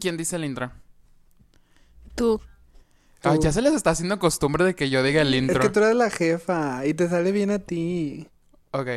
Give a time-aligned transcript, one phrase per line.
[0.00, 0.70] ¿Quién dice el intro?
[2.14, 2.40] Tú.
[3.24, 3.42] Ay, Tú.
[3.42, 5.60] ya se les está haciendo costumbre de que yo diga el Es intro.
[5.60, 8.28] que tú eres la jefa y te sale bien a ti.
[8.70, 8.88] Ok.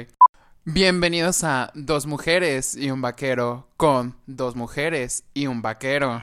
[0.63, 6.21] Bienvenidos a Dos Mujeres y un Vaquero con Dos Mujeres y un Vaquero.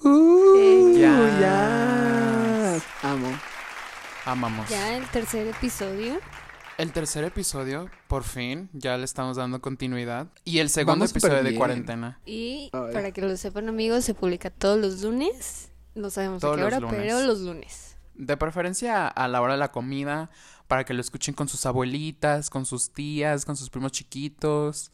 [0.00, 1.38] Uh, Ya.
[1.40, 2.80] ya.
[3.08, 3.28] Amo.
[4.24, 4.68] Amamos.
[4.68, 6.18] Ya el tercer episodio.
[6.78, 10.26] El tercer episodio, por fin, ya le estamos dando continuidad.
[10.44, 12.20] Y el segundo Vamos episodio de cuarentena.
[12.26, 12.92] Y Ay.
[12.92, 15.70] para que lo sepan amigos, se publica todos los lunes.
[15.94, 16.96] No sabemos a qué hora, lunes.
[16.98, 17.96] pero los lunes.
[18.14, 20.30] De preferencia a la hora de la comida,
[20.68, 24.90] para que lo escuchen con sus abuelitas, con sus tías, con sus primos chiquitos.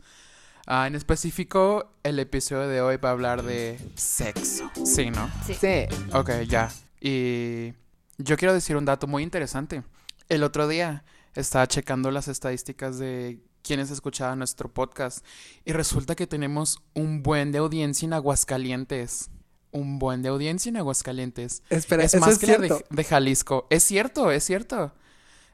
[0.69, 4.70] Ah, en específico, el episodio de hoy va a hablar de sexo.
[4.84, 5.28] Sí, ¿no?
[5.45, 5.55] Sí.
[5.55, 5.87] Sí.
[6.12, 6.70] Ok, ya.
[7.01, 7.73] Y
[8.19, 9.83] yo quiero decir un dato muy interesante.
[10.28, 11.03] El otro día
[11.34, 15.24] estaba checando las estadísticas de quienes escuchaban nuestro podcast
[15.64, 19.30] y resulta que tenemos un buen de audiencia en Aguascalientes.
[19.70, 21.62] Un buen de audiencia en Aguascalientes.
[21.70, 22.78] Espera, es eso más es que la cierto.
[22.91, 23.66] de, de Jalisco.
[23.70, 24.92] Es cierto, es cierto.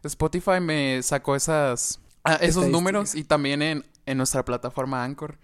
[0.02, 5.38] Spotify me sacó esas, ah, esos números y también en, en nuestra plataforma Anchor.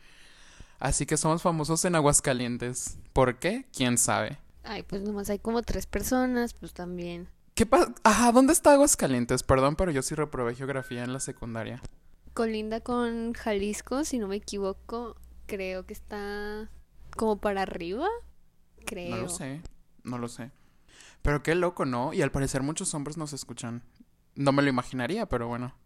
[0.81, 2.99] Así que somos famosos en Aguascalientes.
[3.13, 3.65] ¿Por qué?
[3.73, 4.39] ¿Quién sabe?
[4.65, 7.29] Ay, pues nomás hay como tres personas, pues también.
[7.55, 7.95] ¿Qué pasa?
[8.03, 9.45] Ajá, ¿dónde está Aguascalientes?
[9.45, 11.81] Perdón, pero yo sí reprobé geografía en la secundaria.
[12.33, 15.15] Colinda con Jalisco, si no me equivoco,
[15.47, 16.69] creo que está
[17.17, 18.09] como para arriba.
[18.85, 19.15] Creo.
[19.15, 19.63] No lo sé,
[20.03, 20.51] no lo sé.
[21.23, 22.13] Pero qué loco, ¿no?
[22.13, 23.85] Y al parecer muchos hombres nos escuchan.
[24.35, 25.77] No me lo imaginaría, pero bueno.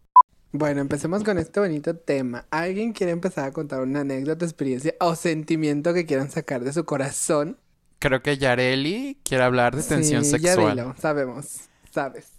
[0.52, 2.46] Bueno, empecemos con este bonito tema.
[2.50, 6.86] ¿Alguien quiere empezar a contar una anécdota, experiencia o sentimiento que quieran sacar de su
[6.86, 7.58] corazón?
[7.98, 10.76] Creo que Yareli quiere hablar de tensión Sí, ya sexual.
[10.76, 12.30] dilo, sabemos, sabes.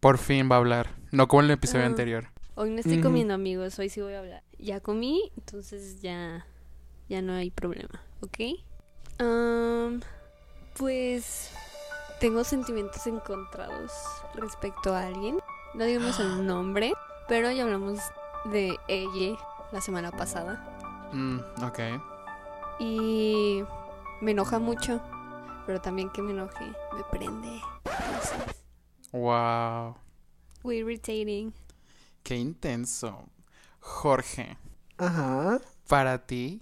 [0.00, 0.90] Por fin va a hablar.
[1.10, 1.88] No como en el episodio Ah.
[1.88, 2.28] anterior.
[2.54, 3.78] Hoy no estoy comiendo, amigos.
[3.78, 4.42] Hoy sí voy a hablar.
[4.58, 6.46] Ya comí, entonces ya,
[7.08, 8.38] ya no hay problema, ¿ok?
[9.18, 10.00] Am,
[10.76, 11.50] pues
[12.20, 13.92] tengo sentimientos encontrados
[14.34, 15.38] respecto a alguien.
[15.74, 16.92] No digamos el nombre,
[17.28, 17.98] pero ya hablamos
[18.46, 19.36] de ella
[19.72, 21.08] la semana pasada.
[21.12, 21.78] Mm, ok.
[22.80, 23.62] Y
[24.20, 25.00] me enoja mucho,
[25.66, 27.60] pero también que me enoje me prende.
[27.84, 28.56] Entonces,
[29.12, 29.96] Wow.
[30.62, 31.52] muy irritating.
[32.22, 33.24] Qué intenso.
[33.80, 34.58] Jorge,
[34.98, 35.60] Ajá.
[35.86, 36.60] para ti,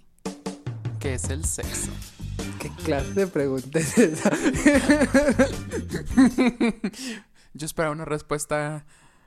[1.00, 1.90] ¿qué es el sexo?
[2.60, 4.30] ¿Qué clase de pregunta es esa?
[7.54, 8.84] Yo esperaba una respuesta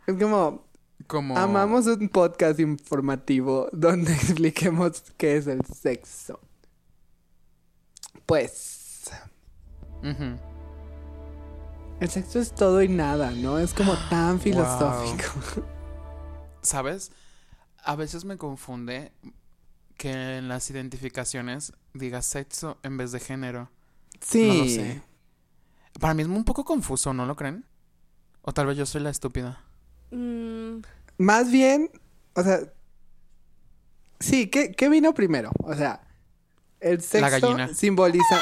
[0.08, 0.66] es como,
[1.08, 1.38] como...
[1.38, 6.40] amamos un podcast informativo donde expliquemos qué es el sexo.
[8.26, 9.10] Pues,
[12.00, 13.60] el sexo es todo y nada, ¿no?
[13.60, 15.64] Es como tan filosófico.
[16.62, 17.12] ¿Sabes?
[17.84, 19.12] A veces me confunde
[19.98, 23.70] que en las identificaciones diga sexo en vez de género.
[24.22, 24.48] Sí.
[24.48, 25.02] No lo sé.
[26.00, 27.66] Para mí es un poco confuso, ¿no lo creen?
[28.42, 29.62] O tal vez yo soy la estúpida.
[30.12, 30.80] Mm,
[31.18, 31.92] Más bien,
[32.34, 32.60] o sea,
[34.20, 35.52] sí, ¿qué, qué vino primero?
[35.64, 36.02] O sea,
[36.80, 37.74] el sexo gallina.
[37.74, 38.42] simboliza...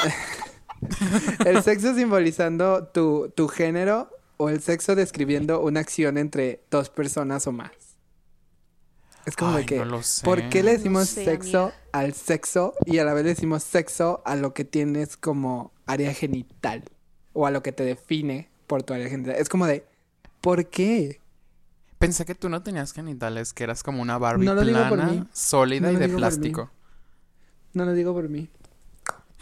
[1.44, 7.46] el sexo simbolizando tu, tu género o el sexo describiendo una acción entre dos personas
[7.46, 7.72] o más.
[9.26, 10.24] Es como Ay, de que, no lo sé.
[10.24, 11.76] ¿por qué le No decimos sé, sexo amiga.
[11.92, 16.14] al sexo y a la vez le decimos sexo a lo que tienes como área
[16.14, 16.84] genital
[17.34, 19.34] o a lo que te define por tu área genital?
[19.36, 19.84] Es como de,
[20.40, 21.20] ¿por qué?
[21.98, 24.98] Pensé que tú no tenías genitales, que eras como una Barbie No lo digo por
[24.98, 25.24] plana, mí.
[25.32, 26.70] sólida No y de plástico.
[27.78, 28.48] No lo digo por mí.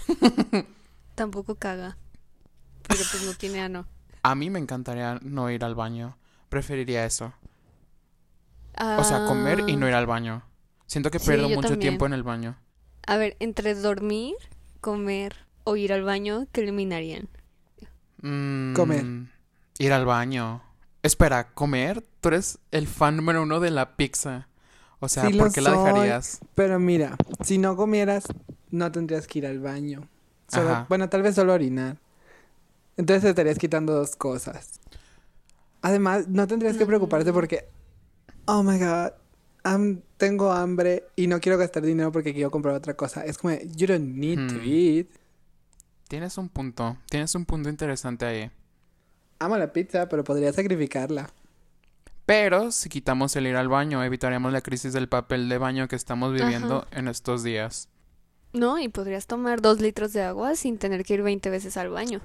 [1.14, 1.97] tampoco caga.
[2.86, 3.86] Pero pues no tiene ano.
[4.22, 6.19] A mí me encantaría no ir al baño.
[6.50, 7.32] Preferiría eso.
[8.78, 10.42] O sea, comer y no ir al baño.
[10.86, 11.80] Siento que pierdo mucho también.
[11.80, 12.58] tiempo en el baño.
[13.06, 14.34] A ver, entre dormir,
[14.82, 17.30] comer o ir al baño, ¿qué eliminarían?
[18.20, 19.06] Mm, Comer.
[19.78, 20.62] Ir al baño.
[21.03, 22.04] Espera, ¿comer?
[22.20, 24.47] Tú eres el fan número uno de la pizza.
[25.01, 26.41] O sea, Sí ¿por qué la dejarías?
[26.55, 28.25] Pero mira, si no comieras,
[28.71, 30.09] no tendrías que ir al baño.
[30.48, 30.87] Solo- Ajá.
[30.89, 31.98] bueno, tal vez solo orinar.
[32.97, 34.81] Entonces te estarías quitando dos cosas.
[35.83, 37.34] Además, no tendrías que preocuparte Mm.
[37.34, 37.69] porque,
[38.47, 39.13] oh my god,
[39.65, 43.25] am- tengo hambre y no quiero gastar dinero porque quiero comprar otra cosa.
[43.25, 44.60] Es como, you don't need to Hmm.
[44.65, 45.07] eat.
[46.09, 46.97] Tienes un punto.
[47.10, 48.51] Tienes un punto interesante ahí.
[49.41, 51.28] Amo la pizza, pero podría sacrificarla.
[52.27, 55.95] Pero si quitamos el ir al baño, evitaríamos la crisis del papel de baño que
[55.97, 57.89] estamos viviendo en estos días.
[58.53, 61.91] No, y podrías tomar dos litros de agua sin tener que ir 20 veces al
[61.91, 62.21] baño.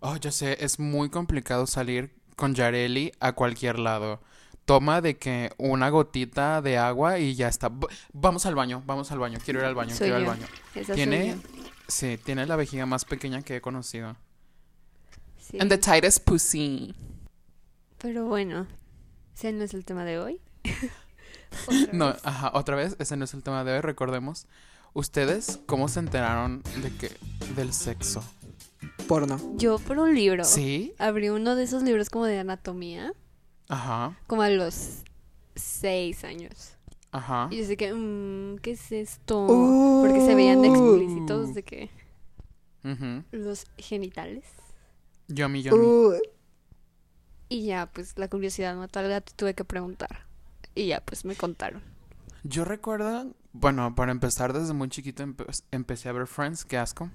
[0.00, 4.22] Oh, yo sé, es muy complicado salir con Yareli a cualquier lado.
[4.64, 7.70] toma de que una gotita de agua y ya está.
[8.12, 10.46] Vamos al baño, vamos al baño, quiero ir al baño, Soy quiero ir al baño.
[10.74, 11.36] Esa soy Tiene, yo.
[11.88, 14.16] sí, tiene la vejiga más pequeña que he conocido.
[15.38, 15.58] Sí.
[15.60, 16.94] And the tightest pussy.
[17.98, 18.66] Pero bueno,
[19.38, 20.40] ese no es el tema de hoy.
[21.68, 22.20] Otra No, vez.
[22.24, 24.46] ajá, otra vez, ese no es el tema de hoy, recordemos.
[24.94, 27.10] ¿Ustedes cómo se enteraron de que
[27.54, 28.22] del sexo?
[29.06, 29.40] Porno.
[29.56, 30.44] Yo por un libro.
[30.44, 30.92] ¿Sí?
[30.98, 33.12] Abrí uno de esos libros como de anatomía,
[33.68, 35.02] Ajá, como a los
[35.54, 36.72] seis años.
[37.12, 37.48] ajá.
[37.50, 39.46] Y yo sé que, mm, ¿qué es esto?
[39.46, 40.02] Uh.
[40.04, 41.90] Porque se veían explícitos de que
[42.84, 43.24] ujú.
[43.32, 44.44] los genitales.
[45.28, 45.84] Yo a mí, yo a mí.
[45.86, 46.12] Uh,
[47.48, 50.26] Y ya, pues la curiosidad mató al gato y tuve que preguntar.
[50.74, 51.82] Y ya, pues me contaron.
[52.44, 57.10] Yo recuerdo, bueno, para empezar, desde muy chiquito empe- empecé a ver Friends, qué asco.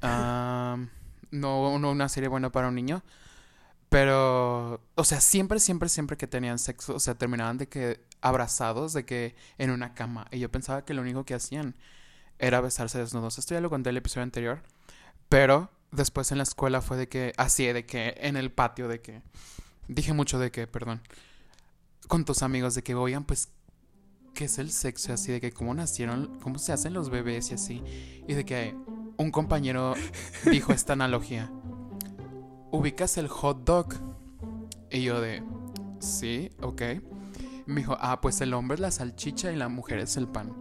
[1.30, 3.02] No, no una serie buena para un niño.
[3.88, 8.92] Pero, o sea, siempre, siempre, siempre que tenían sexo, o sea, terminaban de que abrazados,
[8.92, 10.26] de que en una cama.
[10.30, 11.74] Y yo pensaba que lo único que hacían
[12.38, 13.38] era besarse desnudos.
[13.38, 14.62] Esto ya lo conté en el episodio anterior.
[15.28, 19.00] Pero después en la escuela fue de que, así, de que en el patio, de
[19.00, 19.22] que,
[19.88, 21.00] dije mucho de que, perdón,
[22.08, 23.48] con tus amigos, de que, oigan, pues,
[24.34, 25.12] ¿qué es el sexo?
[25.12, 27.82] Así, de que cómo nacieron, cómo se hacen los bebés y así.
[28.26, 28.76] Y de que
[29.16, 29.94] un compañero
[30.50, 31.50] dijo esta analogía.
[32.70, 33.94] ¿Ubicas el hot dog?
[34.90, 35.42] Y yo de,
[36.00, 36.82] sí, ok.
[37.66, 40.52] Me dijo, ah, pues el hombre es la salchicha y la mujer es el pan.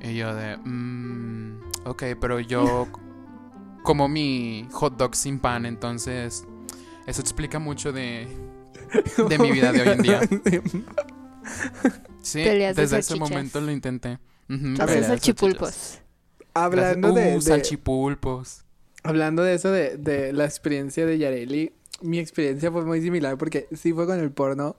[0.00, 2.88] Y yo de, mmm, ok, pero yo
[3.88, 6.44] como mi hot dog sin pan, entonces
[7.06, 8.28] eso explica mucho de,
[9.30, 10.20] de mi vida de hoy en día.
[12.22, 14.18] Sí, desde ese momento lo intenté.
[14.48, 16.00] De salchipulpos.
[16.52, 18.64] hablando de, Uh, de- salchipulpos.
[19.02, 23.66] hablando de eso de, de la experiencia de Yareli, mi experiencia fue muy similar porque
[23.74, 24.76] sí fue con el porno,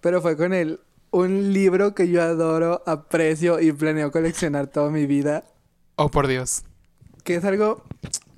[0.00, 0.80] pero fue con el
[1.12, 5.44] un libro que yo adoro, aprecio y planeo coleccionar toda mi vida,
[5.94, 6.64] Oh, por Dios.
[7.22, 7.84] que es algo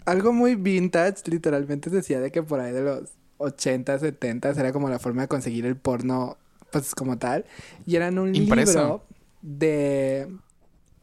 [0.04, 4.88] algo muy vintage, literalmente decía de que por ahí de los 80, 70 era como
[4.88, 6.36] la forma de conseguir el porno
[6.70, 7.44] pues como tal,
[7.86, 8.72] y eran un Impreso.
[8.72, 9.04] libro
[9.42, 10.28] de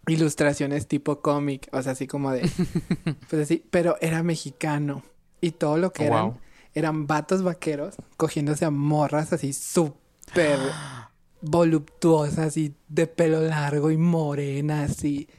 [0.07, 2.42] ilustraciones tipo cómic, o sea, así como de
[3.30, 5.04] pues así, pero era mexicano
[5.42, 6.38] y todo lo que eran wow.
[6.74, 10.57] eran vatos vaqueros cogiéndose a morras así súper
[11.42, 15.30] voluptuosas y de pelo largo y morenas y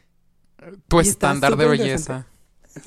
[0.89, 2.27] Tu Y estándar de belleza.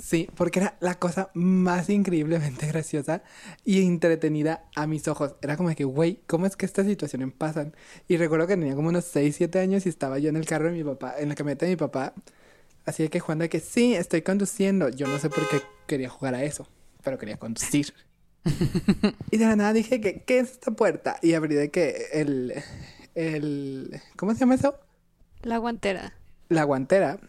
[0.01, 3.23] Sí, porque era la cosa más increíblemente graciosa
[3.65, 5.35] y entretenida a mis ojos.
[5.41, 7.75] Era como de que, güey, ¿cómo es que estas situaciones pasan?
[8.07, 10.65] Y recuerdo que tenía como unos 6, 7 años y estaba yo en el carro
[10.65, 12.13] de mi papá, en la camioneta de mi papá.
[12.85, 14.89] Así de que Juan de que sí, estoy conduciendo.
[14.89, 16.67] Yo no sé por qué quería jugar a eso,
[17.03, 17.93] pero quería conducir.
[19.31, 21.17] y de la nada dije que, ¿qué es esta puerta?
[21.21, 22.53] Y abrí de que el,
[23.15, 24.77] el, ¿cómo se llama eso?
[25.41, 26.13] La guantera.
[26.49, 27.19] La guantera.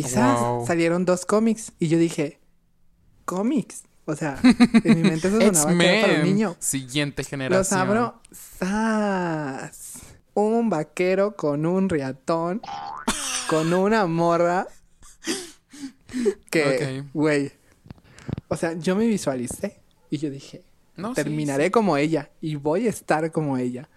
[0.00, 0.40] Y.
[0.42, 0.66] Wow.
[0.66, 1.72] salieron dos cómics.
[1.78, 2.40] Y yo dije,
[3.24, 3.82] ¿cómics?
[4.04, 4.38] O sea,
[4.84, 6.56] en mi mente eso sonaba que era para un niño.
[6.58, 7.58] Siguiente generación.
[7.58, 9.98] Los abro, ¡zas!
[10.34, 12.62] Un vaquero con un riatón,
[13.48, 14.66] con una morra.
[16.50, 17.52] Que, güey.
[18.48, 19.80] O sea, yo me visualicé.
[20.10, 20.64] Y yo dije,
[20.96, 22.30] No, sí, terminaré como ella.
[22.40, 23.88] Y voy a estar como ella.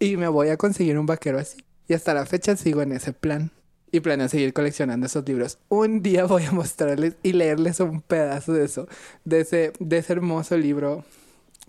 [0.00, 1.58] Y me voy a conseguir un vaquero así.
[1.86, 3.50] Y hasta la fecha sigo en ese plan.
[3.94, 5.58] Y planeo seguir coleccionando esos libros.
[5.68, 8.88] Un día voy a mostrarles y leerles un pedazo de eso.
[9.24, 11.04] De ese, de ese hermoso libro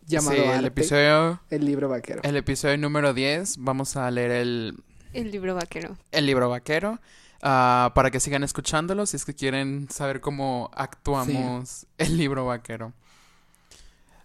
[0.07, 2.23] llamado Sí, el Arte, episodio, el libro vaquero.
[2.23, 4.83] el episodio número 10, vamos a leer el,
[5.13, 5.97] El libro vaquero.
[6.11, 7.00] el libro vaquero.
[7.43, 12.93] ah, para que sigan escuchándolo si es que quieren saber cómo actuamos el libro vaquero.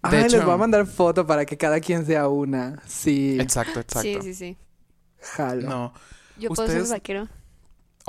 [0.02, 2.82] De Ay, hecho, les voy a mandar foto para que cada quien sea una.
[2.86, 4.00] Sí, exacto, exacto.
[4.00, 4.56] Sí, sí, sí.
[5.20, 5.68] jalo.
[5.68, 5.92] No,
[6.38, 7.28] Yo puedo ser vaquero.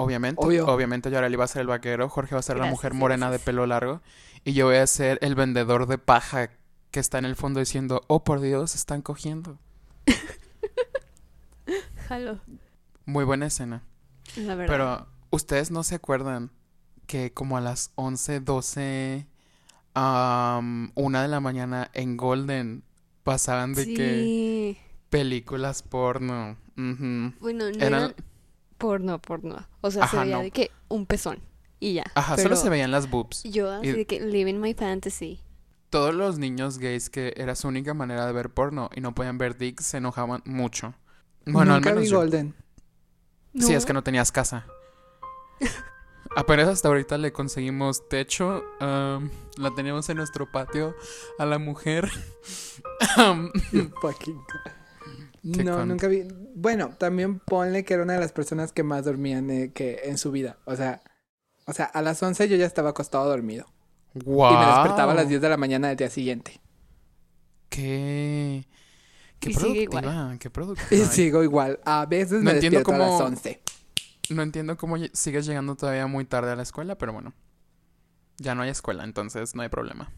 [0.03, 0.67] Obviamente, Obvio.
[0.67, 3.39] obviamente Yareli va a ser el vaquero, Jorge va a ser la mujer morena de
[3.39, 4.01] pelo largo
[4.43, 6.50] y yo voy a ser el vendedor de paja
[6.91, 9.58] que está en el fondo diciendo, "Oh, por Dios, están cogiendo."
[12.08, 12.39] Jalo.
[13.05, 13.84] Muy buena escena.
[14.36, 14.74] La verdad.
[14.74, 16.51] Pero ustedes no se acuerdan
[17.08, 19.27] que como a las 11, 12,
[19.93, 22.84] am, una de la mañana en Golden
[23.24, 23.93] pasaban de sí.
[23.96, 24.77] que
[25.10, 26.58] películas porno.
[26.75, 28.15] Bueno, no Eran-
[28.82, 29.68] porno, porno.
[29.82, 30.44] O sea, se veía no.
[30.44, 31.40] de que un pezón.
[31.80, 32.04] Y ya.
[32.16, 33.44] Ajá, Pero solo se veían las boobs.
[33.44, 35.40] Yo así Y- de que living my fantasy.
[35.90, 39.38] Todos los niños gays que era su única manera de ver porno y no podían
[39.38, 40.94] ver dicks se enojaban mucho.
[41.46, 42.18] Bueno, Nunca al menos vi yo.
[42.20, 42.56] Golden.
[43.60, 44.66] Sí, es que no tenías casa.
[46.36, 48.64] Apenas hasta ahorita le conseguimos techo.
[48.80, 50.96] la teníamos en nuestro patio
[51.40, 52.10] a la mujer.
[54.02, 54.81] Fucking- Qué
[55.44, 56.28] No, con- nunca vi.
[56.56, 60.18] Bueno, también ponle que era una de las personas que más dormían eh, que en
[60.18, 60.58] su vida.
[60.66, 61.02] O sea,
[61.66, 63.66] o sea, a las 11 yo ya estaba acostado dormido.
[64.14, 64.52] Wow.
[64.54, 66.60] Y me despertaba a las 10 de la mañana del día siguiente.
[67.70, 68.68] Qué.
[69.40, 70.38] Qué Y sigue productiva,
[70.90, 71.80] qué Y sigo igual.
[71.86, 73.62] A veces No me entiendo despierto a las cómo- 11.
[74.30, 77.34] No entiendo cómo sigues llegando todavía muy tarde a la escuela, pero bueno.
[78.38, 80.12] Ya no hay escuela, entonces no hay problema.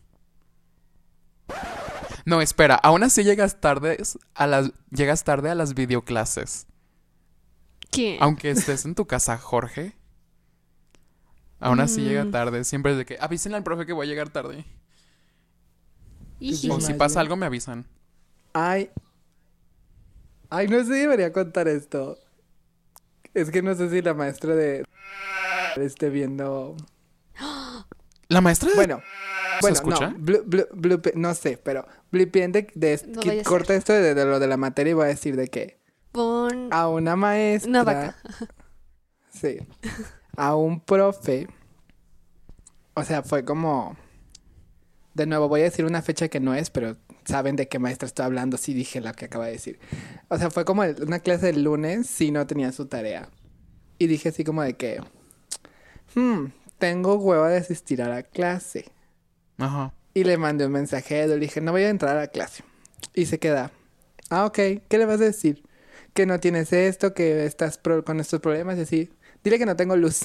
[2.26, 3.98] No, espera, aún así llegas tarde
[4.36, 6.68] a las llegas tarde a las videoclases.
[7.92, 8.18] ¿Quién?
[8.22, 9.94] Aunque estés en tu casa, Jorge.
[11.60, 12.32] Aún así llega Mm.
[12.32, 12.64] tarde.
[12.64, 14.66] Siempre es de que avísenle al profe que voy a llegar tarde.
[16.70, 17.86] O si pasa algo, me avisan.
[18.54, 18.90] Ay.
[20.50, 22.18] Ay, no sé si debería contar esto.
[23.34, 24.86] Es que no sé si la maestra de
[25.78, 26.76] esté viendo.
[28.28, 29.02] La maestra de- Bueno,
[29.62, 30.10] bueno, escucha?
[30.10, 32.68] no, blu- blu- blupe- no sé, pero blipien de,
[33.08, 35.48] No a corta esto de, de lo de la materia y voy a decir de
[35.48, 35.78] que
[36.12, 38.16] Pon a una maestra, una vaca.
[39.34, 39.58] sí,
[40.38, 41.48] a un profe,
[42.94, 43.96] o sea, fue como,
[45.14, 48.08] de nuevo voy a decir una fecha que no es, pero saben de qué maestra
[48.08, 49.80] estoy hablando, sí dije la que acaba de decir,
[50.30, 53.30] o sea, fue como el- una clase del lunes, si no tenía su tarea,
[53.98, 55.02] y dije así como de que,
[56.16, 56.46] hmm,
[56.78, 58.86] tengo hueva de asistir a la clase.
[59.58, 59.94] Ajá.
[60.14, 62.64] Y le mandé un mensaje le dije, no voy a entrar a la clase.
[63.16, 63.72] Y se queda,
[64.30, 65.64] ah, ok, ¿qué le vas a decir?
[66.14, 69.10] Que no tienes esto, que estás pro- con estos problemas y así.
[69.44, 70.22] Dile que no tengo luz.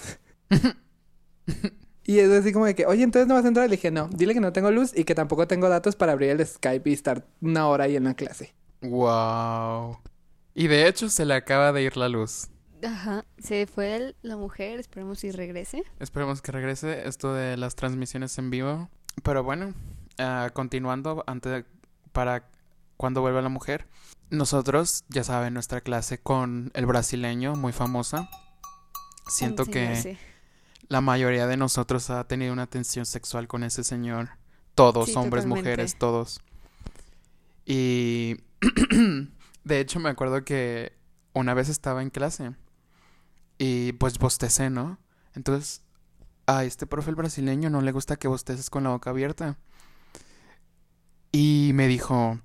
[2.04, 3.68] y es así como de que, oye, entonces no vas a entrar.
[3.68, 6.30] Le dije, no, dile que no tengo luz y que tampoco tengo datos para abrir
[6.30, 8.54] el Skype y estar una hora ahí en la clase.
[8.82, 9.99] Wow.
[10.54, 12.49] Y de hecho se le acaba de ir la luz.
[12.82, 13.25] Ajá.
[13.38, 15.82] Se fue el- la mujer, esperemos si regrese.
[16.00, 18.88] Esperemos que regrese esto de las transmisiones en vivo.
[19.22, 19.75] Pero bueno,
[20.18, 21.64] ah, continuando antes
[22.12, 22.48] para
[22.96, 23.87] cuando vuelva la mujer.
[24.30, 28.28] Nosotros, ya saben, nuestra clase con el brasileño, muy famosa.
[29.26, 30.18] Siento que
[30.88, 34.30] la mayoría de nosotros ha tenido una tensión sexual con ese señor.
[34.75, 35.70] Todos, Sí, hombres, totalmente.
[35.70, 36.40] mujeres, todos.
[37.64, 38.37] Y
[39.64, 40.92] de hecho me acuerdo que
[41.34, 42.52] una vez estaba en clase
[43.58, 44.98] y pues bostecé, ¿no?
[45.34, 45.82] Entonces
[46.49, 49.57] a este profe el brasileño no le gusta que bosteces con la boca abierta.
[51.31, 52.40] Y me dijo,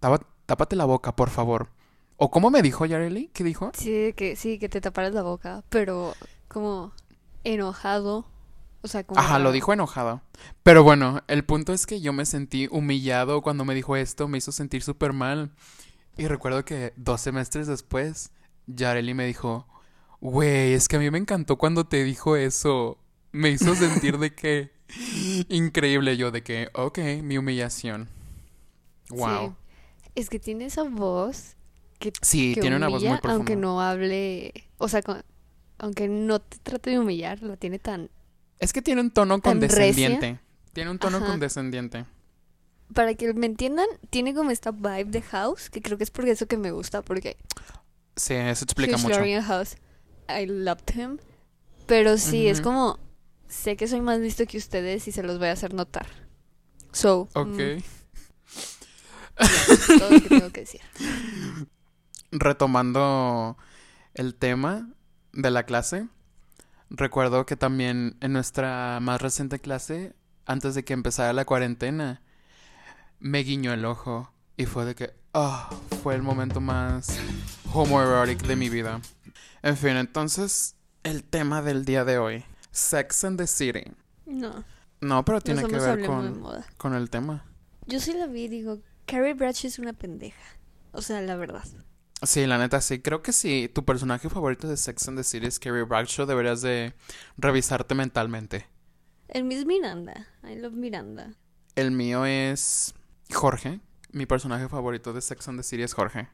[0.00, 1.68] "Tapa- tápate la boca, por favor.
[2.16, 3.28] ¿O cómo me dijo Yareli?
[3.34, 3.70] ¿Qué dijo?
[3.76, 6.14] Sí, que sí, que te taparas la boca, pero
[6.48, 6.92] como
[7.44, 8.26] enojado.
[8.82, 10.22] O sea, como Ajá, lo dijo enojado.
[10.62, 14.38] Pero bueno, el punto es que yo me sentí humillado cuando me dijo esto, me
[14.38, 15.52] hizo sentir súper mal.
[16.16, 18.30] Y recuerdo que dos semestres después,
[18.66, 19.66] Yareli me dijo,
[20.20, 22.98] güey, es que a mí me encantó cuando te dijo eso.
[23.32, 24.70] Me hizo sentir de que...
[25.48, 28.08] Increíble yo, de que, ok, mi humillación.
[29.10, 29.48] Wow.
[29.50, 30.10] Sí.
[30.14, 31.56] Es que tiene esa voz
[31.98, 33.34] que, Sí, que tiene una voz muy profunda.
[33.34, 35.22] aunque no hable, o sea, con-
[35.78, 38.10] aunque no te trate de humillar, la tiene tan
[38.58, 39.50] Es que tiene un tono recia.
[39.50, 40.40] condescendiente.
[40.72, 41.26] Tiene un tono Ajá.
[41.26, 42.04] condescendiente.
[42.94, 46.26] para que me entiendan, tiene como esta vibe de House, que creo que es por
[46.26, 47.36] eso que me gusta, porque
[48.16, 49.42] Sí, eso explica Hugh mucho.
[49.42, 49.76] House,
[50.28, 51.18] I loved him.
[51.86, 52.98] Pero sí, es como,
[53.48, 56.06] sé que soy más listo que ustedes y se los voy a hacer notar.
[56.92, 57.46] So, Ok.
[57.46, 57.78] mm,
[59.38, 60.80] ya, todo lo que tengo que decir.
[62.30, 63.56] retomando
[64.14, 64.88] el tema
[65.32, 66.08] de la clase,
[66.90, 70.14] recuerdo que también en nuestra más reciente clase,
[70.46, 72.22] antes de que empezara la cuarentena,
[73.20, 75.70] me guiñó el ojo y fue de que, ah,
[76.02, 77.18] fue el momento más
[77.72, 79.00] homoerotic de mi vida.
[79.62, 82.44] En fin, entonces, el tema del día de hoy,
[82.78, 83.84] Sex and the City.
[84.26, 84.64] No,
[85.00, 86.42] No, pero tiene que ver con,
[86.76, 87.44] con el tema.
[87.86, 90.42] Yo sí la vi y digo, Carrie Bradshaw es una pendeja.
[90.92, 91.64] O sea, la verdad.
[92.22, 93.00] Sí, la neta, sí.
[93.00, 96.60] Creo que si tu personaje favorito de Sex and the City es Carrie Bradshaw, deberías
[96.62, 96.94] de
[97.36, 98.66] revisarte mentalmente.
[99.28, 100.26] El Miss Miranda.
[100.42, 101.34] I love Miranda.
[101.76, 102.94] El mío es
[103.32, 103.80] Jorge.
[104.10, 106.28] Mi personaje favorito de Sex and the City es Jorge.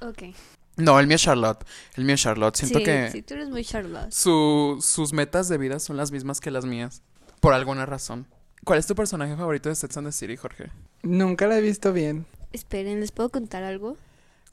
[0.00, 0.34] Ok.
[0.78, 1.64] No, el mío es Charlotte.
[1.96, 2.56] El mío es Charlotte.
[2.56, 4.10] Siento sí, que sí, tú eres muy Charlotte.
[4.12, 7.02] su- sus metas de vida son las mismas que las mías.
[7.40, 8.26] Por alguna razón.
[8.64, 10.70] ¿Cuál es tu personaje favorito de Sex and the City, Jorge?
[11.02, 12.26] Nunca la he visto bien.
[12.52, 13.96] Esperen, ¿les puedo contar algo?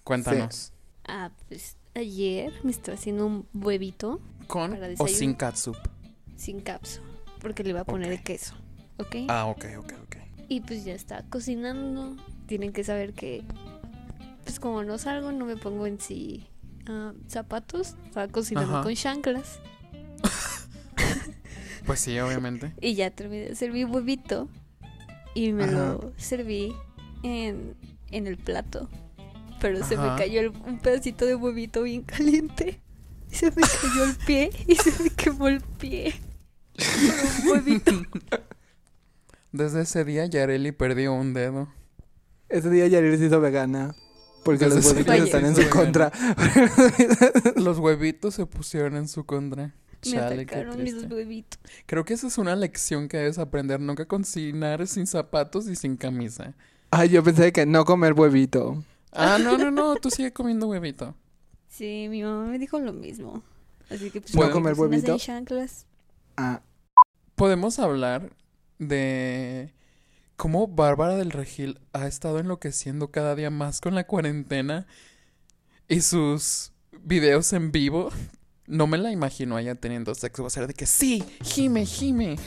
[0.03, 0.71] Cuéntanos.
[1.07, 5.77] Ah, pues ayer me estaba haciendo un huevito ¿Con Para o sin catsup?
[6.35, 7.01] sin capsu.
[7.39, 8.53] Porque le iba a poner el queso.
[8.97, 9.15] ¿Ok?
[9.29, 10.15] Ah, ok, ok, ok.
[10.49, 12.15] Y pues ya está cocinando.
[12.47, 13.43] Tienen que saber que,
[14.45, 16.47] pues como no salgo, no me pongo en sí
[16.87, 17.95] ah, zapatos.
[18.05, 18.83] Estaba cocinando Ajá.
[18.83, 19.59] con chanclas.
[21.85, 22.73] Pues sí, obviamente.
[22.81, 24.49] Y ya terminé de servir huevito.
[25.35, 25.71] Y me Ajá.
[25.73, 26.73] lo serví
[27.21, 27.75] en,
[28.09, 28.89] en el plato.
[29.61, 32.81] pero se me cayó el- un pedacito de huevito bien caliente.
[33.31, 36.15] Y se me cayó el pie y se me quemó el pie.
[36.75, 37.91] Por un huevito.
[39.51, 41.67] Desde ese día Yareli perdió un dedo.
[42.49, 43.93] Ese día Yareli se hizo vegana.
[44.45, 46.11] Porque los huevitos están en su contra.
[47.55, 49.73] Los huevitos se pusieron en su contra.
[50.05, 51.59] Me Chale, qué atacaron mis huevitos.
[51.87, 53.79] Creo que esa es una lección que debes aprender.
[53.79, 56.53] Nunca cocinar sin zapatos y sin camisa.
[56.91, 58.83] Ay, yo pensé que no comer huevito.
[59.11, 59.95] Ah, no, no, no.
[60.01, 61.15] Tú sigue comiendo huevito.
[61.67, 63.41] Sí, mi mamá me dijo lo mismo.
[63.89, 65.17] Así que pues ¿No ¿por qué comer cocinas huevito?
[66.37, 66.61] Ah,
[67.33, 68.31] Podemos hablar
[68.77, 69.73] de
[70.35, 74.85] cómo Bárbara del Regil ha estado enloqueciendo cada día más con la cuarentena
[75.87, 76.71] y sus
[77.03, 78.09] videos en vivo.
[78.67, 80.43] No me la imagino ella teniendo sexo.
[80.43, 82.37] Va a ser de que sí, gime, gime.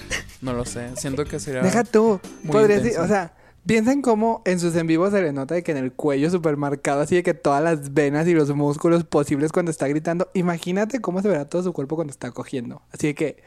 [0.40, 0.96] No lo sé.
[0.96, 1.62] Siento que será.
[1.62, 2.20] deja tú.
[2.42, 3.34] muy Podría decir, o sea,
[3.66, 6.30] piensa en cómo en sus en vivos se le nota de que en el cuello
[6.30, 10.28] súper marcado, así de que todas las venas y los músculos posibles cuando está gritando.
[10.34, 12.82] Imagínate cómo se verá todo su cuerpo cuando está cogiendo.
[12.92, 13.42] Así de que,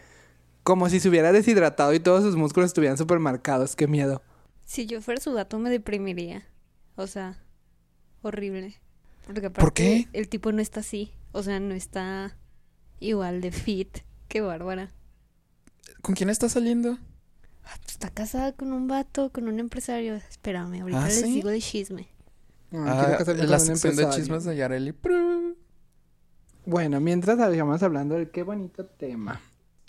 [0.64, 3.76] como si se hubiera deshidratado y todos sus músculos estuvieran súper marcados.
[3.76, 4.22] Qué miedo.
[4.72, 6.46] Si yo fuera su gato me deprimiría.
[6.96, 7.44] O sea,
[8.22, 8.80] horrible.
[9.26, 10.08] Porque aparte ¿Por qué?
[10.14, 11.12] el tipo no está así.
[11.34, 12.38] O sea, no está
[13.02, 13.98] igual de fit.
[14.30, 14.90] Qué bárbara.
[16.02, 16.98] ¿Con quién está saliendo?
[17.66, 20.16] Ah, pues, Está casada con un vato, con un empresario.
[20.16, 21.34] Espérame, ahorita ¿Ah, les sí?
[21.34, 22.08] digo de chisme.
[22.72, 24.96] Ah, casarme la con un sección de chismes de Yareli.
[26.66, 29.42] Bueno, mientras sigamos hablando del qué bonito tema.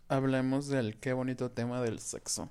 [0.09, 2.51] Hablemos del qué bonito tema del sexo.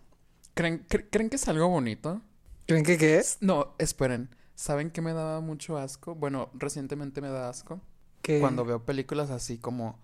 [0.61, 2.21] ¿Creen, cre- ¿Creen que es algo bonito?
[2.67, 3.39] ¿Creen que qué es?
[3.41, 4.29] No, esperen.
[4.53, 6.13] ¿Saben qué me daba mucho asco?
[6.13, 7.81] Bueno, recientemente me da asco.
[8.21, 9.99] Que Cuando veo películas así como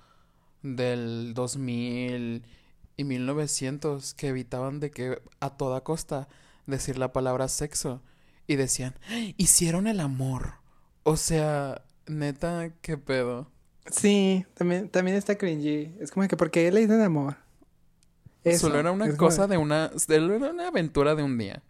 [0.63, 2.43] del 2000
[2.95, 6.27] y 1900 que evitaban de que a toda costa
[6.65, 8.01] decir la palabra sexo
[8.47, 8.95] y decían,
[9.37, 10.53] hicieron el amor.
[11.03, 13.51] O sea, neta, qué pedo.
[13.91, 15.93] Sí, también, también está cringy.
[15.99, 17.37] Es como que, ¿por qué le dicen amor?
[18.51, 21.63] Eso, Solo era una cosa de una, de era una aventura de un día.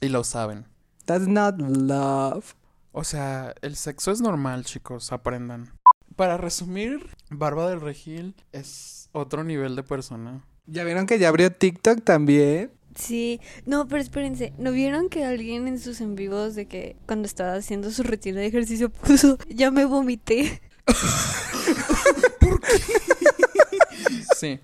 [0.00, 0.66] Y lo saben.
[1.04, 2.54] That's not love.
[2.92, 5.72] O sea, el sexo es normal, chicos, aprendan.
[6.16, 10.44] Para resumir, Barba del Regil es otro nivel de persona.
[10.66, 12.70] ¿Ya vieron que ya abrió TikTok también?
[12.94, 17.26] Sí, no, pero espérense, ¿no vieron que alguien en sus en vivos de que cuando
[17.26, 20.60] estaba haciendo su rutina de ejercicio puso, ya me vomité?
[24.36, 24.58] Sí,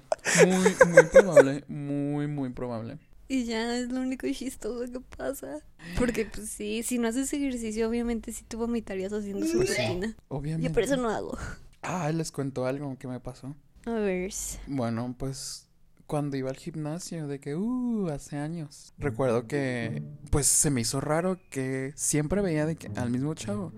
[0.46, 2.98] muy, muy probable, muy, muy probable.
[3.30, 5.58] Y ya es lo único chistoso que pasa.
[5.98, 9.82] Porque pues sí, si no haces ejercicio, obviamente sí tú vomitarías haciendo su Pues sí.
[9.86, 10.16] rutina.
[10.28, 10.68] Obviamente.
[10.68, 11.36] Yo por eso no hago.
[11.82, 13.54] Ah, les cuento algo que me pasó.
[13.84, 14.32] A ver.
[14.66, 15.66] Bueno, pues
[16.06, 18.94] cuando iba al gimnasio, de que, uh, hace años.
[18.98, 23.72] Recuerdo que, pues se me hizo raro que siempre veía de que al mismo chavo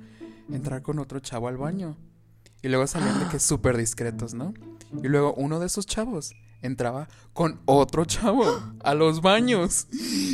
[0.53, 1.97] entrar con otro chavo al baño.
[2.63, 4.55] Y luego salían de que súper discretos, ¿no?
[5.03, 8.45] Y luego uno de esos chavos entraba con otro chavo
[8.83, 9.87] a los baños.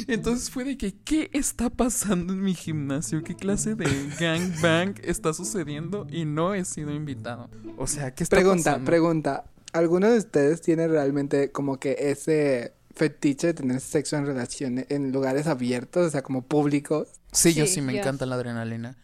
[0.08, 3.22] Entonces fue de que, ¿qué está pasando en mi gimnasio?
[3.22, 3.86] ¿Qué clase de
[4.18, 6.06] gangbang está sucediendo?
[6.10, 7.48] Y no he sido invitado.
[7.76, 8.86] O sea, ¿qué está Pregunta, pasando?
[8.86, 9.44] pregunta.
[9.72, 15.12] ¿Alguno de ustedes tiene realmente como que ese fetiche de tener sexo en relaciones, en
[15.12, 17.08] lugares abiertos, o sea, como públicos?
[17.30, 18.96] Sí, yo Sí, me encanta la adrenalina.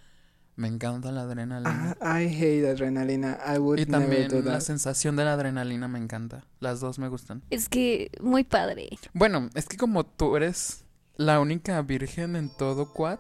[0.55, 1.97] Me encanta la adrenalina.
[2.01, 3.39] Ah, I hate adrenalina.
[3.47, 4.61] I would y never también do la that.
[4.61, 6.45] sensación de la adrenalina me encanta.
[6.61, 7.43] Las dos me gustan.
[7.51, 8.91] Es que muy padre.
[9.15, 10.85] Bueno, es que como tú eres
[11.17, 13.19] la única virgen en todo Quad,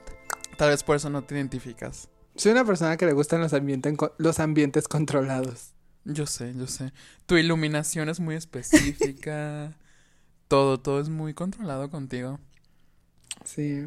[0.58, 2.08] tal vez por eso no te identificas.
[2.36, 5.72] Soy una persona que le gustan los ambientes, los ambientes controlados.
[6.04, 6.92] Yo sé, yo sé.
[7.26, 9.76] Tu iluminación es muy específica.
[10.48, 12.38] todo, todo es muy controlado contigo.
[13.44, 13.86] Sí.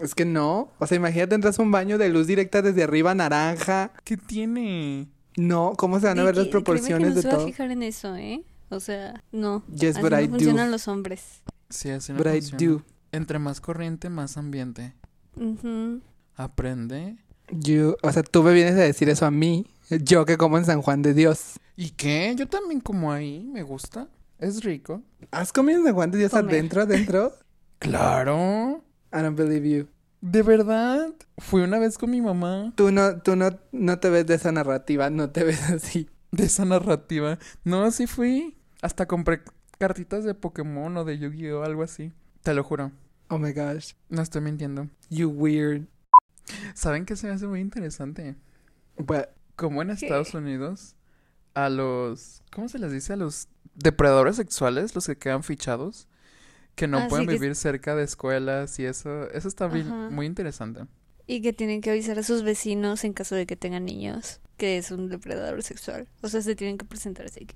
[0.00, 0.70] Es que no.
[0.78, 3.92] O sea, imagínate, entras a un baño de luz directa desde arriba, naranja.
[4.04, 5.08] ¿Qué tiene?
[5.36, 7.46] No, ¿cómo se van a ver las que proporciones no de se va a todo?
[7.46, 8.42] fijar en eso, ¿eh?
[8.70, 9.62] O sea, no.
[9.68, 10.30] Yes, Así but no I do.
[10.30, 11.42] funcionan los hombres.
[11.68, 12.82] Sí, así no But I do.
[13.12, 14.94] Entre más corriente, más ambiente.
[16.36, 17.16] Aprende.
[17.50, 19.66] You- o sea, tú me vienes a decir eso a mí.
[19.90, 21.58] Yo que como en San Juan de Dios.
[21.76, 22.34] ¿Y qué?
[22.36, 24.08] Yo también como ahí, me gusta.
[24.38, 25.02] Es rico.
[25.30, 26.46] ¿Has comido en San Juan de Dios Comer.
[26.54, 27.32] adentro, adentro?
[27.78, 28.82] Claro.
[29.12, 29.88] I don't believe you.
[30.20, 31.12] ¿De verdad?
[31.38, 34.52] Fui una vez con mi mamá Tú no, tú no, no te ves de esa
[34.52, 36.08] narrativa, no te ves así.
[36.30, 37.38] de esa narrativa.
[37.64, 38.56] No, así fui.
[38.82, 39.42] Hasta compré
[39.78, 41.64] cartitas de Pokémon o de Yu-Gi-Oh!
[41.64, 42.12] algo así.
[42.42, 42.92] Te lo juro.
[43.28, 43.94] Oh my gosh.
[44.08, 44.88] No estoy mintiendo.
[45.10, 45.86] You weird.
[46.74, 48.36] ¿Saben qué se me hace muy interesante?
[48.98, 50.06] But, Como en ¿Qué?
[50.06, 50.94] Estados Unidos,
[51.54, 52.42] a los...
[52.52, 53.12] ¿Cómo se les dice?
[53.14, 56.08] A los depredadores sexuales, los que quedan fichados,
[56.74, 59.28] que no pueden que vivir cerca de escuelas y eso.
[59.30, 60.10] Eso está bien- Ajá.
[60.10, 60.86] muy interesante.
[61.26, 64.78] Y que tienen que avisar a sus vecinos en caso de que tengan niños que
[64.78, 66.08] es un depredador sexual.
[66.22, 67.46] O sea, se tienen que presentar así.
[67.46, 67.54] que,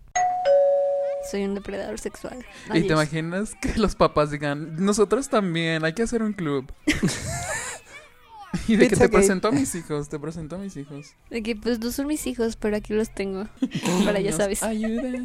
[1.31, 2.45] Soy un depredador sexual.
[2.73, 6.73] ¿Y te imaginas que los papás digan, nosotros también, hay que hacer un club?
[8.69, 9.09] y de que te gay.
[9.09, 11.15] presento a mis hijos, te presento a mis hijos.
[11.31, 13.47] De que pues no son mis hijos, pero aquí los tengo.
[14.05, 14.63] Para ya sabes.
[14.63, 15.25] Ayuda.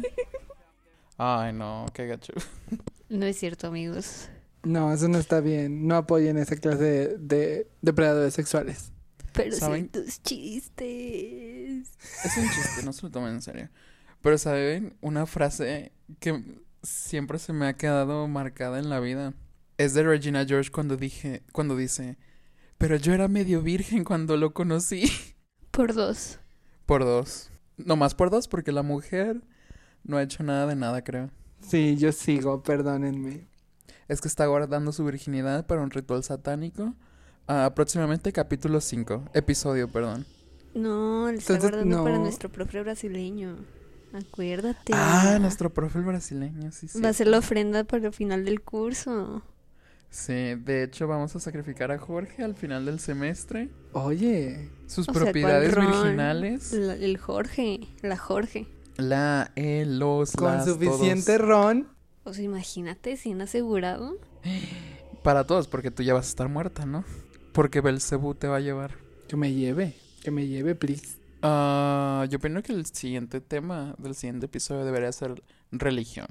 [1.18, 2.32] Ay, no, qué gacho.
[3.12, 4.30] No es cierto, amigos.
[4.62, 5.86] No, eso no está bien.
[5.86, 8.90] No apoyen esa clase de, de depredadores sexuales.
[9.34, 9.82] Pero ¿Saben?
[9.82, 11.90] sí tus chistes.
[12.24, 13.68] Es un chiste, no se lo tomen en serio.
[14.22, 14.96] Pero, ¿saben?
[15.02, 16.42] Una frase que
[16.82, 19.34] siempre se me ha quedado marcada en la vida.
[19.76, 22.16] Es de Regina George cuando dije, cuando dice,
[22.78, 25.04] pero yo era medio virgen cuando lo conocí.
[25.70, 26.38] Por dos.
[26.86, 27.50] Por dos.
[27.76, 29.42] No más por dos, porque la mujer
[30.02, 31.30] no ha hecho nada de nada, creo.
[31.66, 33.46] Sí, yo sigo, perdónenme.
[34.08, 36.94] Es que está guardando su virginidad para un ritual satánico.
[37.46, 39.24] Ah, próximamente capítulo 5.
[39.34, 40.26] Episodio, perdón.
[40.74, 43.56] No, le está Entonces, guardando para nuestro profe brasileño.
[44.12, 44.92] Acuérdate.
[44.94, 47.00] Ah, nuestro profe brasileño, sí, sí.
[47.00, 49.42] Va a ser la ofrenda para el final del curso.
[50.10, 53.70] Sí, de hecho vamos a sacrificar a Jorge al final del semestre.
[53.92, 56.72] Oye, Sus O sea, ¿cuál propiedades virginales.
[56.72, 58.66] La- el Jorge, la Jorge.
[58.96, 61.48] La, el, los, con las, suficiente todos.
[61.48, 61.88] ron.
[62.24, 64.16] O sea, imagínate, sin asegurado.
[65.22, 67.04] Para todos, porque tú ya vas a estar muerta, ¿no?
[67.52, 68.96] Porque Belcebú te va a llevar.
[69.28, 71.18] Que me lleve, que me lleve, please.
[71.42, 76.26] Ah, yo opino que el siguiente tema del siguiente episodio debería ser religión.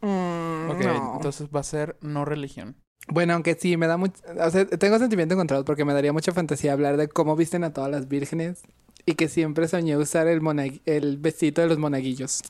[0.00, 1.12] Mm, Ok, no.
[1.16, 2.76] entonces va a ser no religión.
[3.10, 4.20] Bueno, aunque sí, me da mucho...
[4.44, 7.72] O sea, tengo sentimiento encontrado porque me daría mucha fantasía hablar de cómo visten a
[7.72, 8.62] todas las vírgenes
[9.08, 10.42] y que siempre soñé usar el,
[10.84, 12.42] el vestido de los monaguillos.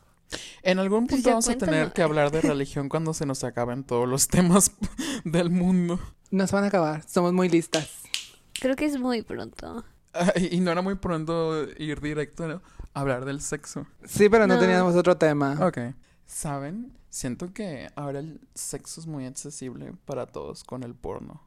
[0.62, 3.85] En algún Pues punto vamos a tener que hablar de religión cuando se nos acaben
[3.85, 4.73] todos los temas
[5.25, 6.01] del mundo.
[6.31, 7.88] Nos van a acabar, somos muy listas.
[8.61, 9.85] Creo que es muy pronto.
[10.12, 12.44] Ay, y no era muy pronto ir directo
[12.92, 13.87] a hablar del sexo.
[14.05, 14.61] Sí, pero no, No.
[14.61, 15.57] teníamos otro tema.
[15.64, 15.79] Ok.
[16.27, 16.92] ¿Saben?
[17.09, 21.40] Siento que ahora el sexo es muy accesible para todos con el porno.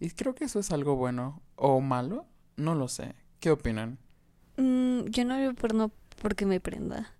[0.00, 2.26] Y creo que eso es algo bueno o malo.
[2.56, 3.14] No lo sé.
[3.40, 3.98] ¿Qué opinan?
[4.56, 5.90] Mm, yo no veo porno
[6.22, 7.12] porque me prenda.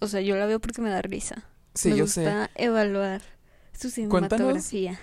[0.00, 1.44] O sea, yo la veo porque me da risa.
[1.74, 3.22] Sí, me yo gusta evaluar
[3.72, 4.64] su Cuéntanos.
[4.64, 4.94] cinematografía.
[4.94, 4.98] sé.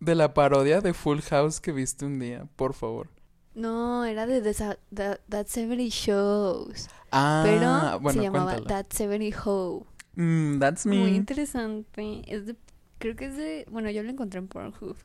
[0.00, 3.08] De la parodia de Full House que viste un día, por favor.
[3.54, 6.88] No, era de That, That 70 Shows.
[7.10, 8.82] Ah, pero bueno, se llamaba cuéntala.
[8.84, 9.86] That 70 Ho.
[10.14, 10.98] Mm, that's me.
[10.98, 12.22] Muy interesante.
[12.26, 12.56] Es de,
[12.98, 14.96] creo que es de, bueno, yo la encontré en Pornhub.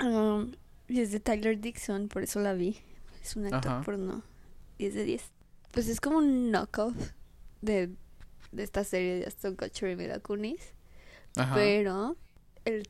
[0.00, 0.52] Um,
[0.88, 2.78] y es de Tyler Dixon, por eso la vi.
[3.22, 3.82] Es un actor Ajá.
[3.82, 4.22] porno.
[4.80, 5.22] 10 de 10.
[5.72, 6.94] Pues es como un knockoff
[7.60, 7.90] de,
[8.50, 10.72] de esta serie de Aston Kutcher y Mila Kunis.
[11.36, 11.54] Ajá.
[11.54, 12.16] Pero
[12.64, 12.88] el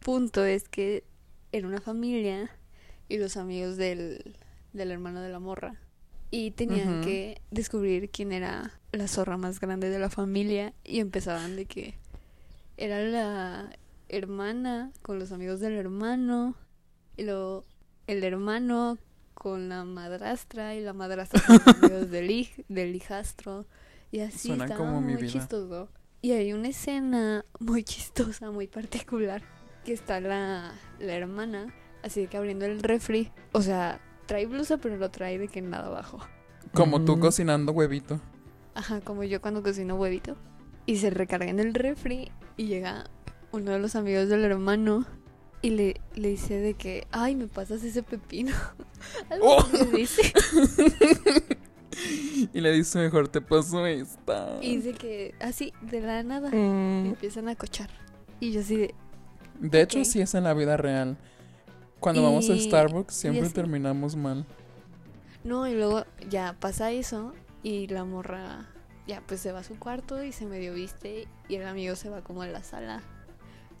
[0.00, 1.04] punto es que
[1.52, 2.50] era una familia
[3.10, 4.34] y los amigos del,
[4.72, 5.78] del hermano de la morra.
[6.30, 10.72] Y tenían que descubrir quién era la zorra más grande de la familia.
[10.84, 11.94] Y empezaban de que
[12.78, 16.56] era la hermana con los amigos del hermano.
[17.16, 17.64] Y luego
[18.06, 18.98] el hermano
[19.46, 20.74] con la madrastra.
[20.74, 23.64] Y la madrastra con los amigos del, hij- del hijastro.
[24.10, 25.32] Y así Suena estaba como mi muy vida.
[25.32, 25.88] chistoso.
[26.20, 29.42] Y hay una escena muy chistosa, muy particular,
[29.84, 34.78] que está la, la hermana, así de que abriendo el refri, o sea, trae blusa
[34.78, 36.18] pero lo trae de que nada abajo.
[36.72, 37.20] Como tú Mm.
[37.20, 38.20] cocinando huevito.
[38.74, 40.36] Ajá, como yo cuando cocino huevito.
[40.86, 43.04] Y se recarga en el refri y llega
[43.52, 45.06] uno de los amigos del hermano
[45.62, 48.52] y le, le dice de que, ay, me pasas ese pepino.
[49.30, 49.60] Algo Oh.
[49.60, 50.32] así le dice.
[52.52, 54.58] y le dice mejor te paso esta.
[54.60, 57.90] Y dice que así, de la nada, Mm, empiezan a cochar.
[58.40, 58.94] Y yo así de,
[59.60, 60.04] De hecho, Ok.
[60.04, 61.16] sí es en la vida real.
[62.00, 64.44] Cuando vamos a Starbucks siempre terminamos mal.
[65.44, 68.68] No, y luego ya pasa eso y la morra
[69.06, 72.10] ya pues se va a su cuarto y se medio viste y el amigo se
[72.10, 73.02] va como a la sala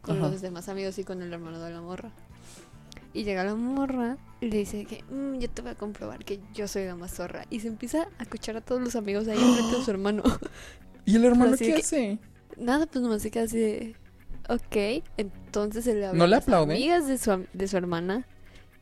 [0.06, 0.28] con Ajá.
[0.28, 2.10] los demás amigos y con el hermano de la morra.
[3.12, 6.40] Y llega la morra y le dice que "Mm, yo te voy a comprobar que
[6.54, 7.44] yo soy la más zorra.
[7.50, 10.22] Y se empieza a escuchar a todos los amigos ahí enfrente de su hermano.
[11.04, 12.18] ¿Y el hermano qué que- hace?
[12.56, 13.96] Nada, pues nomás se queda así de...
[14.48, 16.74] Ok, entonces se le habla ¿No le las aplaude?
[16.74, 18.26] amigas de su, de su hermana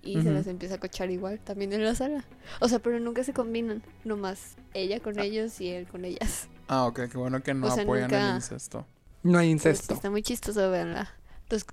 [0.02, 2.24] y se las empieza a cochar igual, también en la sala.
[2.60, 6.48] O sea, pero nunca se combinan, nomás ella con ellos y él con ellas.
[6.68, 8.86] Ah, ok, qué bueno que no O sea, apoyan nunca- el incesto.
[9.24, 9.94] No hay sí incesto.
[9.94, 11.10] está muy chistoso, véanla.
[11.50, 11.66] Los-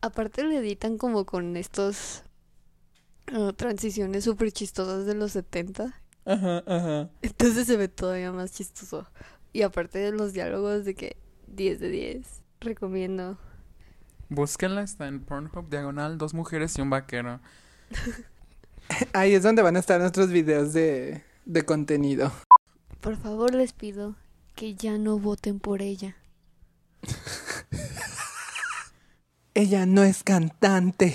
[0.00, 2.24] aparte le editan como con estos
[3.32, 5.94] ah, transiciones súper chistosas de los 70.
[6.24, 7.10] Ajá, ajá.
[7.22, 9.06] Entonces se ve todavía más chistoso.
[9.52, 12.26] Y aparte de los diálogos de que 10 de 10.
[12.60, 13.38] Recomiendo.
[14.28, 17.40] Búsquenla, está en Pornhub, diagonal, dos mujeres y un vaquero.
[19.12, 22.32] Ahí es donde van a estar nuestros videos de, de contenido.
[23.00, 24.16] Por favor, les pido
[24.54, 26.16] que ya no voten por ella.
[29.54, 31.14] Ella no es cantante.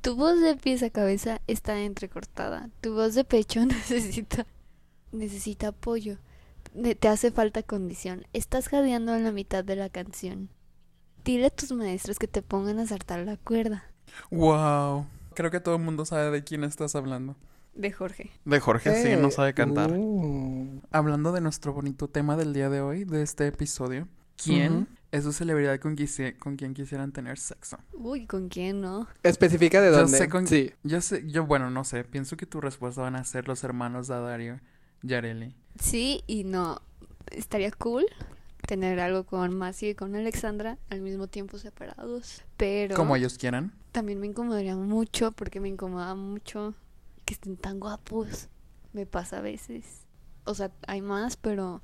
[0.00, 2.70] Tu voz de pies a cabeza está entrecortada.
[2.80, 4.46] Tu voz de pecho necesita
[5.12, 6.18] necesita apoyo.
[6.98, 8.26] Te hace falta condición.
[8.32, 10.48] Estás jadeando en la mitad de la canción.
[11.24, 13.84] Dile a tus maestros que te pongan a saltar la cuerda.
[14.30, 15.06] Wow.
[15.34, 17.36] Creo que todo el mundo sabe de quién estás hablando.
[17.74, 18.30] De Jorge.
[18.44, 19.92] De Jorge, sí, no sabe cantar.
[19.92, 20.82] Uh.
[20.90, 24.88] Hablando de nuestro bonito tema del día de hoy, de este episodio, ¿quién.
[25.12, 27.78] Es su celebridad con, quisi- con quien quisieran tener sexo?
[27.92, 29.06] Uy, ¿con quién no?
[29.22, 30.18] Especifica de Yo dónde.
[30.18, 30.72] sé con- Sí.
[30.82, 34.08] Yo sé, yo bueno, no sé, pienso que tu respuesta van a ser los hermanos
[34.08, 34.60] Dadario
[35.02, 35.54] y Areli.
[35.78, 36.80] Sí y no.
[37.30, 38.04] Estaría cool
[38.66, 42.42] tener algo con Masi y con Alexandra al mismo tiempo separados.
[42.56, 43.72] Pero Como ellos quieran.
[43.92, 46.74] también me incomodaría mucho porque me incomoda mucho
[47.24, 48.48] que estén tan guapos.
[48.92, 50.06] Me pasa a veces.
[50.44, 51.80] O sea, hay más, pero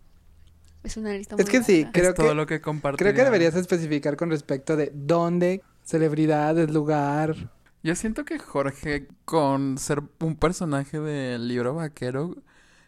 [0.82, 1.86] es una lista muy Es que sí.
[1.92, 3.12] Creo es todo que- lo que compartiría.
[3.12, 7.34] Creo que deberías especificar con respecto de dónde, celebridades, lugar.
[7.82, 12.36] Yo siento que Jorge, con ser un personaje del libro vaquero,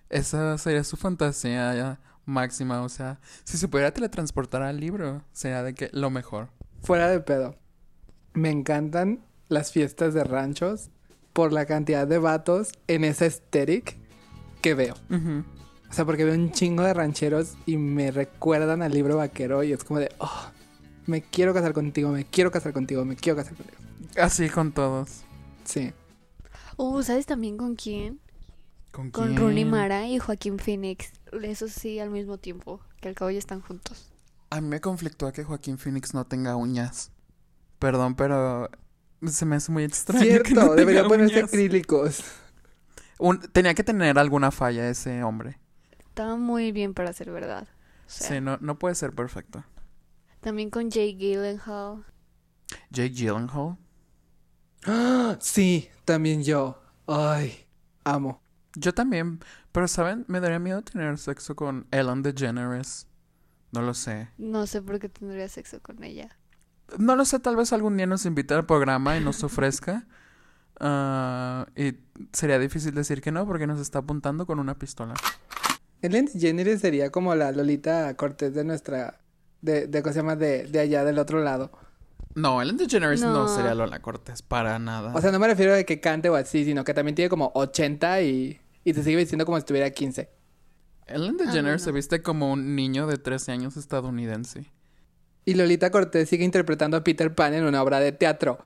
[0.08, 2.82] esa sería su fantasía ya máxima.
[2.82, 6.48] O sea, si se pudiera teletransportar al libro, sería de que lo mejor.
[6.82, 7.56] Fuera de pedo.
[8.34, 10.90] Me encantan las fiestas de ranchos
[11.32, 13.96] por la cantidad de vatos en esa aesthetic
[14.60, 14.94] que veo.
[15.10, 15.44] Ujú.
[15.90, 19.72] O sea, porque veo un chingo de rancheros y me recuerdan al libro vaquero y
[19.72, 20.50] es como de, oh,
[21.06, 23.78] me quiero casar contigo, me quiero casar contigo, me quiero casar contigo.
[24.16, 25.22] Así con todos.
[25.64, 25.92] Sí.
[26.76, 28.20] Uh, ¿sabes también con quién?
[28.92, 29.36] ¿Con Con quién?
[29.38, 31.12] Rooney Mara y Joaquín Phoenix.
[31.42, 32.80] Eso sí, al mismo tiempo.
[33.00, 34.12] Que al cabo ya están juntos.
[34.50, 37.12] A mí me conflictúa que Joaquín Phoenix no tenga uñas.
[37.78, 38.68] Perdón, pero
[39.26, 41.48] se me hace muy extraño que Cierto, no debería ponerse uñas.
[41.48, 42.22] acrílicos.
[43.18, 45.58] Un- tenía que tener alguna falla ese hombre.
[46.10, 47.66] Estaba muy bien para ser verdad.
[48.06, 49.64] O sea, Sí, no, no puede ser perfecto.
[50.40, 52.04] También con Jay Gyllenhaal.
[52.90, 53.76] Jake Gyllenhaal.
[54.86, 55.36] ¡Ah!
[55.40, 56.82] Sí, también yo.
[57.06, 57.66] Ay,
[58.04, 58.42] amo.
[58.74, 59.40] Yo también,
[59.72, 60.24] pero ¿saben?
[60.28, 63.06] Me daría miedo tener sexo con Ellen DeGeneres.
[63.72, 64.28] No lo sé.
[64.38, 66.36] No sé por qué tendría sexo con ella.
[66.98, 70.06] No lo sé, tal vez algún día nos invite al programa y nos ofrezca.
[70.80, 71.96] Ah, y
[72.32, 75.14] sería difícil decir que no porque nos está apuntando con una pistola.
[76.02, 79.20] Ellen DeGeneres sería como la Lolita Cortés de nuestra...
[79.62, 80.36] De, de ¿cómo se llama?
[80.36, 81.70] De, de allá del otro lado.
[82.34, 83.48] No, Ellen DeGeneres no, No.
[83.48, 85.12] sería Lola Cortés, para nada.
[85.14, 87.50] O sea, no me refiero a que cante o así, sino que también tiene como
[87.54, 90.30] 80 y, y te sigue diciendo como si tuviera 15.
[91.06, 91.84] Ellen Ah, DeGeneres no.
[91.86, 94.70] se viste como un niño de 13 años estadounidense.
[95.44, 98.64] Y Lolita Cortés sigue interpretando a Peter Pan en una obra de teatro.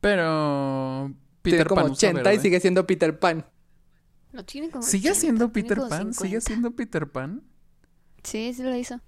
[0.00, 3.46] Pero tiene Peter como Pan usa 80 y sigue siendo Peter Pan.
[4.34, 4.82] No tiene como.
[4.82, 6.12] ¿Sigue 80, siendo Peter Pan?
[6.12, 6.40] ¿Sigue 50.
[6.40, 7.42] siendo Peter Pan?
[8.24, 9.00] Sí, sí lo hizo.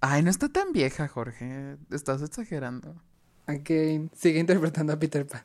[0.00, 1.76] Ay, no está tan vieja, Jorge.
[1.90, 3.00] Estás exagerando.
[3.46, 5.42] Again, sigue interpretando a Peter Pan.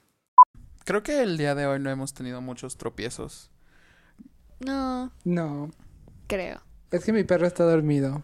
[0.85, 3.51] Creo que el día de hoy no hemos tenido muchos tropiezos.
[4.59, 5.69] No, No,
[6.27, 6.61] creo.
[6.91, 8.23] es que mi perro está dormido.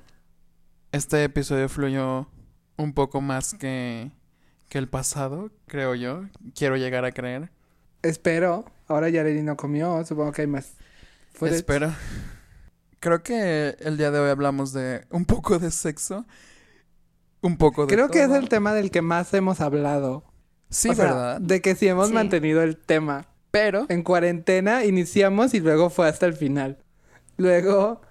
[0.94, 2.28] Este episodio fluyó
[2.78, 4.12] un poco más que,
[4.70, 6.24] que el pasado, creo yo.
[6.56, 7.52] Quiero llegar a creer.
[8.02, 8.66] Espero.
[8.88, 10.76] Ahora Yareli no comió, supongo que hay más.
[11.34, 11.58] Footage.
[11.58, 11.94] Espero.
[13.00, 16.26] Creo que el día de hoy hablamos de un poco de sexo.
[17.42, 20.24] Un poco de Creo que es el tema del que más hemos hablado.
[20.70, 21.42] Sí, O sea, ¿verdad?
[21.42, 22.14] De que sí hemos Sí.
[22.14, 23.26] mantenido el tema.
[23.52, 26.78] Pero En cuarentena iniciamos y luego fue hasta el final.
[27.38, 28.02] Luego,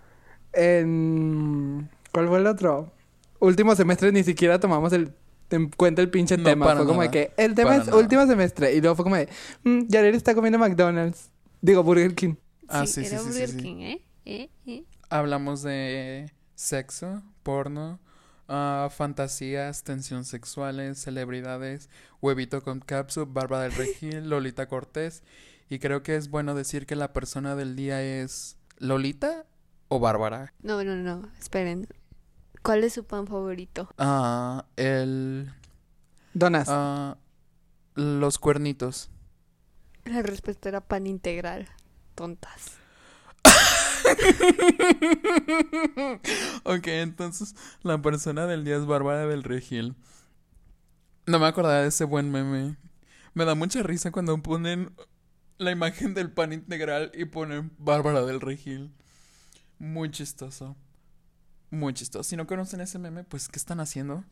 [0.52, 1.88] en...
[2.12, 2.92] ¿Cuál fue el otro?
[3.40, 5.12] Último semestre ni siquiera tomamos el,
[5.50, 6.76] en cuenta el pinche No, tema.
[6.76, 7.98] Fue como de que el tema Para es nada.
[7.98, 8.74] último semestre.
[8.74, 9.28] Y luego fue como de,
[9.64, 11.30] mm, Yareli está comiendo McDonald's.
[11.60, 12.34] Digo, Burger King.
[12.72, 13.56] Ah, sí, sí, era sí, sí, Burger sí.
[13.58, 14.04] King, ¿eh?
[14.24, 14.50] ¿Eh?
[14.66, 14.84] ¿Eh?
[15.12, 18.00] hablamos de sexo, porno,
[18.48, 25.22] ah, fantasías, tensión sexuales, celebridades, huevito con capsu, Barba del Regil, Lolita Cortés.
[25.68, 29.46] Y creo que es bueno decir que la persona del día es Lolita
[29.88, 30.52] o Bárbara.
[30.62, 31.28] No, no, no.
[31.38, 31.88] Esperen.
[32.62, 33.88] ¿Cuál es su pan favorito?
[33.98, 35.52] Ah, el...
[36.34, 36.68] Donas.
[36.70, 37.16] ah,
[37.94, 39.10] los cuernitos.
[40.04, 41.68] La respuesta era pan integral.
[42.14, 42.78] Tontas.
[46.64, 49.94] ok, entonces la persona del día es Bárbara del Regil.
[51.26, 52.76] No me acordaba de ese buen meme.
[53.34, 54.94] Me da mucha risa cuando ponen
[55.58, 58.92] la imagen del pan integral y ponen Bárbara del Regil.
[59.78, 60.76] Muy chistoso.
[61.70, 62.24] Muy chistoso.
[62.24, 64.24] Si no conocen ese meme, pues, ¿qué están haciendo?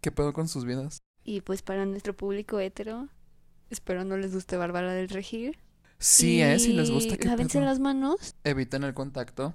[0.00, 0.98] ¿Qué pedo con sus vidas?
[1.24, 3.08] Y pues para nuestro público hetero,
[3.68, 5.58] Espero no les guste Bárbara del Regil.
[5.98, 8.34] Sí, eh, si les gusta que lávense las manos.
[8.44, 9.54] eviten el contacto.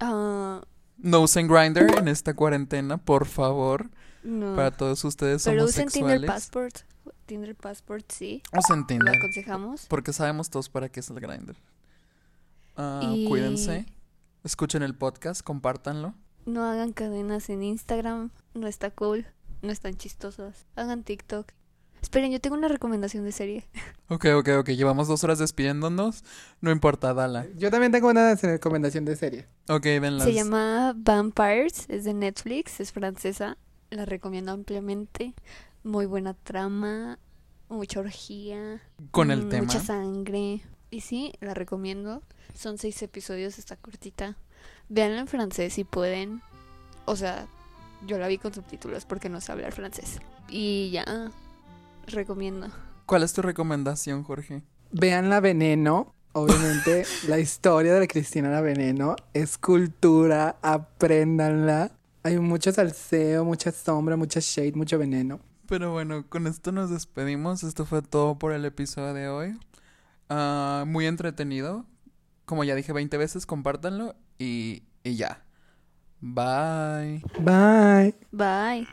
[0.00, 0.62] Ah,
[0.98, 3.90] No usen Grinder en esta cuarentena, por favor.
[4.22, 4.54] no.
[4.54, 6.30] Para todos ustedes Pero usen Tinder homosexuales.
[6.30, 6.78] Passport.
[7.26, 8.42] Tinder Passport, sí.
[8.56, 9.16] Usen Lo Tinder.
[9.16, 9.86] aconsejamos.
[9.86, 11.56] Porque sabemos todos para qué es el Grinder.
[13.02, 13.86] Y- Cuídense.
[14.44, 16.14] Escuchen el podcast, compártanlo.
[16.46, 18.30] No hagan cadenas en Instagram.
[18.54, 19.26] No está cool.
[19.62, 20.66] No están chistosas.
[20.74, 21.52] Hagan TikTok.
[22.02, 23.64] Esperen, yo tengo una recomendación de serie.
[24.08, 24.68] Ok, ok, ok.
[24.70, 26.24] Llevamos dos horas despidiéndonos.
[26.60, 27.46] No importa, dala.
[27.56, 29.46] Yo también tengo una recomendación de serie.
[29.68, 30.26] Ok, ven las.
[30.26, 31.86] Se llama Vampires.
[31.88, 32.80] Es de Netflix.
[32.80, 33.56] Es francesa.
[33.88, 35.34] La recomiendo ampliamente.
[35.84, 37.18] Muy buena trama.
[37.70, 38.82] Mucha orgía.
[39.12, 39.62] Con el mm, tema.
[39.62, 40.60] Mucha sangre.
[40.90, 42.22] Y sí, la recomiendo.
[42.54, 44.36] Son seis episodios, está cortita.
[44.90, 46.42] Véanla en francés si pueden.
[47.06, 47.46] O sea,
[48.06, 50.20] yo la vi con subtítulos porque no sé hablar francés.
[50.50, 51.30] Y ya,
[52.06, 52.68] recomiendo.
[53.06, 54.62] ¿Cuál es tu recomendación, Jorge?
[54.90, 56.14] Vean La Veneno.
[56.32, 60.56] Obviamente, la historia de la Cristina La Veneno es cultura.
[60.62, 61.92] Apréndanla.
[62.24, 65.40] Hay mucho salseo, mucha sombra, mucha shade, mucho veneno.
[65.66, 67.64] Pero bueno, con esto nos despedimos.
[67.64, 69.58] Esto fue todo por el episodio de hoy.
[70.28, 71.84] Ah, muy entretenido.
[72.44, 75.44] Como ya dije 20 veces, compártanlo y, y ya.
[76.20, 77.22] Bye.
[77.40, 78.14] Bye.
[78.30, 78.86] Bye.